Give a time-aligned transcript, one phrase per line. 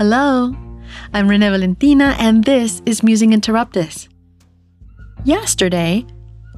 [0.00, 0.54] Hello,
[1.12, 4.08] I'm Renée Valentina, and this is Musing Interruptus.
[5.24, 6.06] Yesterday,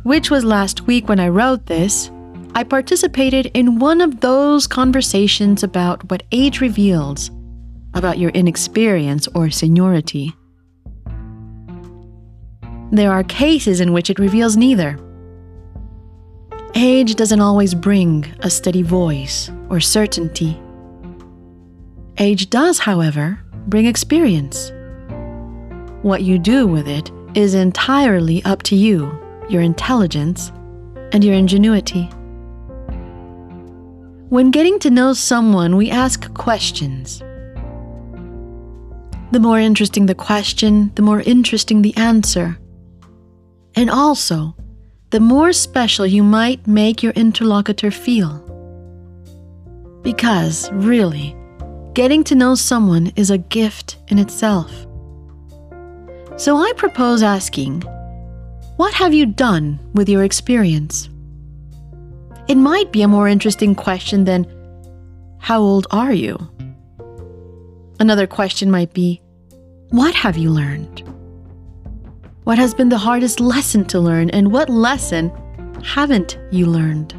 [0.04, 2.12] which was last week when I wrote this,
[2.54, 7.32] I participated in one of those conversations about what age reveals
[7.94, 10.32] about your inexperience or seniority.
[12.92, 14.96] There are cases in which it reveals neither.
[16.76, 20.56] Age doesn't always bring a steady voice or certainty.
[22.22, 23.36] Age does, however,
[23.66, 24.70] bring experience.
[26.02, 29.10] What you do with it is entirely up to you,
[29.48, 30.52] your intelligence,
[31.10, 32.04] and your ingenuity.
[34.28, 37.18] When getting to know someone, we ask questions.
[39.32, 42.56] The more interesting the question, the more interesting the answer.
[43.74, 44.54] And also,
[45.10, 48.38] the more special you might make your interlocutor feel.
[50.04, 51.34] Because, really,
[51.94, 54.70] getting to know someone is a gift in itself.
[56.36, 57.82] So I propose asking,
[58.76, 61.08] What have you done with your experience?
[62.48, 64.46] It might be a more interesting question than,
[65.38, 66.38] How old are you?
[68.00, 69.20] Another question might be,
[69.90, 71.08] What have you learned?
[72.44, 75.30] What has been the hardest lesson to learn, and what lesson
[75.84, 77.14] haven't you learned?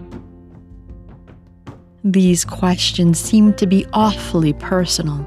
[2.04, 5.26] These questions seem to be awfully personal.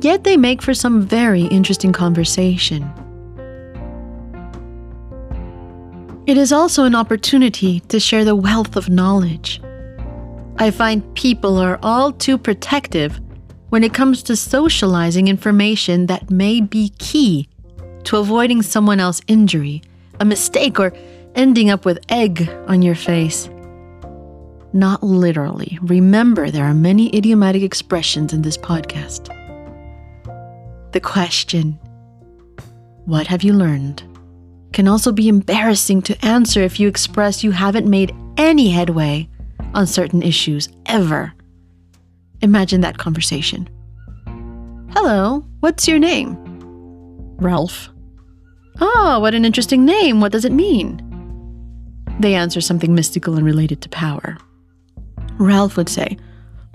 [0.00, 2.82] Yet they make for some very interesting conversation.
[6.26, 9.60] It is also an opportunity to share the wealth of knowledge.
[10.56, 13.20] I find people are all too protective
[13.68, 17.48] when it comes to socializing information that may be key
[18.04, 19.82] to avoiding someone else's injury,
[20.18, 20.92] a mistake, or
[21.36, 23.48] ending up with egg on your face.
[24.74, 25.78] Not literally.
[25.82, 29.28] Remember, there are many idiomatic expressions in this podcast.
[30.90, 31.78] The question,
[33.04, 34.02] What have you learned?
[34.72, 39.28] can also be embarrassing to answer if you express you haven't made any headway
[39.72, 41.32] on certain issues ever.
[42.40, 43.68] Imagine that conversation.
[44.90, 46.36] Hello, what's your name?
[47.38, 47.88] Ralph.
[48.80, 50.20] Oh, what an interesting name.
[50.20, 51.00] What does it mean?
[52.18, 54.36] They answer something mystical and related to power.
[55.38, 56.16] Ralph would say,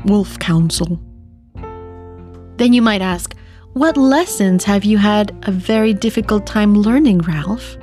[0.05, 0.99] Wolf Council.
[2.57, 3.35] Then you might ask,
[3.73, 7.77] What lessons have you had a very difficult time learning, Ralph?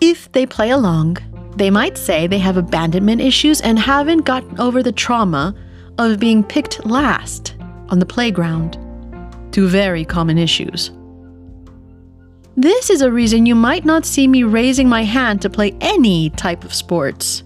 [0.00, 1.18] If they play along,
[1.56, 5.54] they might say they have abandonment issues and haven't gotten over the trauma
[5.98, 7.56] of being picked last
[7.88, 8.76] on the playground.
[9.52, 10.90] Two very common issues.
[12.56, 16.30] This is a reason you might not see me raising my hand to play any
[16.30, 17.43] type of sports.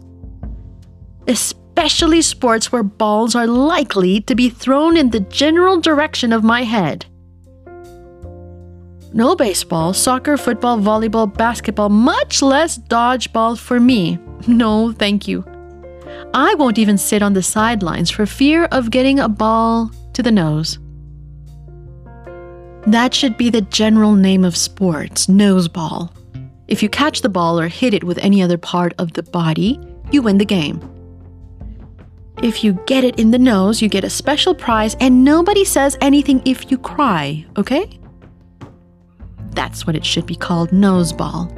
[1.29, 6.65] Especially sports where balls are likely to be thrown in the general direction of my
[6.65, 7.07] head.
[9.13, 14.19] No baseball, soccer, football, volleyball, basketball, much less dodgeball for me.
[14.47, 15.45] No, thank you.
[16.33, 20.31] I won't even sit on the sidelines for fear of getting a ball to the
[20.31, 20.79] nose.
[22.87, 26.11] That should be the general name of sports, noseball.
[26.69, 29.81] If you catch the ball or hit it with any other part of the body,
[30.13, 30.81] you win the game.
[32.43, 35.99] If you get it in the nose, you get a special prize, and nobody says
[36.01, 37.99] anything if you cry, okay?
[39.51, 41.53] That's what it should be called noseball.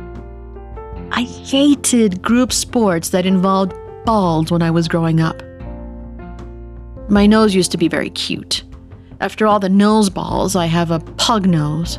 [1.13, 3.75] I hated group sports that involved
[4.07, 5.43] balls when I was growing up.
[7.11, 8.63] My nose used to be very cute.
[9.21, 11.99] After all the nose balls, I have a pug nose.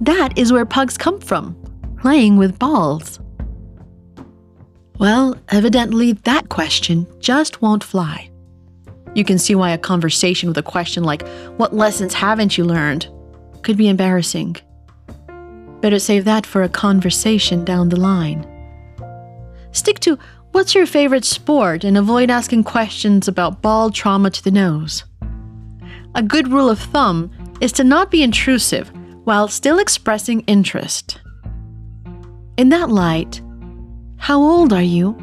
[0.00, 1.54] That is where pugs come from,
[2.00, 3.20] playing with balls.
[4.98, 8.30] Well, evidently that question just won't fly.
[9.14, 11.26] You can see why a conversation with a question like,
[11.56, 13.08] What lessons haven't you learned?
[13.62, 14.56] could be embarrassing.
[15.80, 18.46] Better save that for a conversation down the line.
[19.72, 20.18] Stick to
[20.52, 25.04] what's your favorite sport and avoid asking questions about ball trauma to the nose.
[26.14, 27.30] A good rule of thumb
[27.60, 28.90] is to not be intrusive
[29.24, 31.20] while still expressing interest.
[32.56, 33.40] In that light,
[34.18, 35.16] how old are you?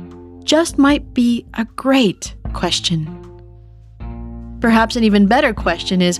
[0.43, 3.05] Just might be a great question.
[4.61, 6.19] Perhaps an even better question is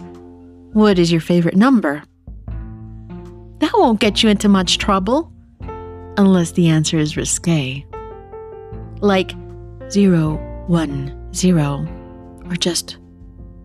[0.74, 2.04] What is your favorite number?
[3.60, 5.32] That won't get you into much trouble,
[6.18, 7.86] unless the answer is risque.
[9.00, 9.34] Like
[9.90, 10.36] zero,
[10.68, 11.88] one, zero,
[12.50, 12.98] or just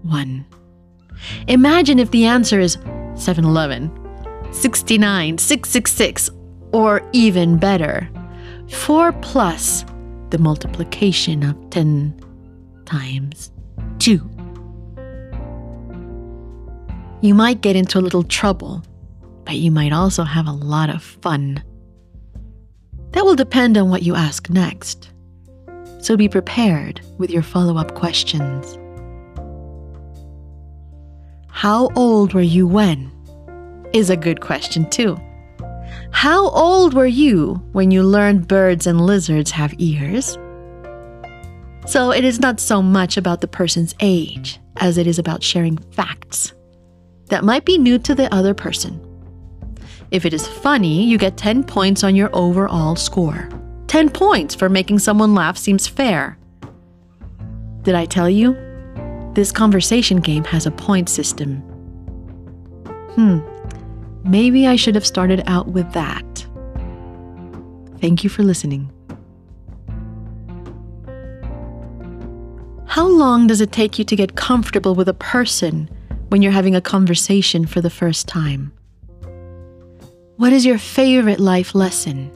[0.02, 0.46] one.
[1.48, 2.78] Imagine if the answer is
[3.14, 3.90] 7 Eleven,
[4.52, 6.30] 69, 666,
[6.72, 8.08] or even better,
[8.72, 9.84] 4 plus
[10.30, 12.18] the multiplication of 10
[12.86, 13.50] times
[13.98, 14.28] 2.
[17.22, 18.82] You might get into a little trouble,
[19.44, 21.62] but you might also have a lot of fun.
[23.10, 25.10] That will depend on what you ask next.
[26.00, 28.78] So be prepared with your follow up questions.
[31.48, 33.10] How old were you when?
[33.92, 35.20] Is a good question, too.
[36.10, 40.38] How old were you when you learned birds and lizards have ears?
[41.86, 45.78] So it is not so much about the person's age as it is about sharing
[45.78, 46.52] facts
[47.28, 49.00] that might be new to the other person.
[50.10, 53.48] If it is funny, you get 10 points on your overall score.
[53.86, 56.36] 10 points for making someone laugh seems fair.
[57.82, 58.56] Did I tell you?
[59.34, 61.56] This conversation game has a point system.
[63.14, 63.38] Hmm,
[64.24, 66.46] maybe I should have started out with that.
[68.00, 68.90] Thank you for listening.
[72.86, 75.88] How long does it take you to get comfortable with a person
[76.28, 78.72] when you're having a conversation for the first time?
[80.36, 82.26] What is your favorite life lesson?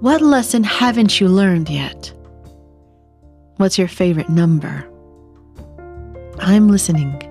[0.00, 2.12] What lesson haven't you learned yet?
[3.56, 4.88] What's your favorite number?
[6.38, 7.29] I'm listening.